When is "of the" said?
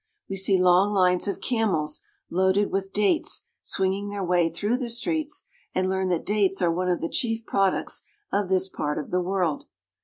6.89-7.07, 8.97-9.21